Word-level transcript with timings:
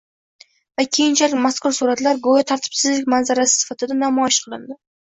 va 0.79 0.85
keyinchalik 0.97 1.43
mazkur 1.43 1.77
suratlar 1.81 2.23
go‘yo 2.27 2.45
tartibsizlik 2.55 3.17
manzarasi 3.17 3.63
sifatida 3.63 4.05
namoyish 4.07 4.47
qilindi. 4.49 4.83